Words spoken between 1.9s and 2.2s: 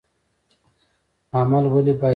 باید نیک وي؟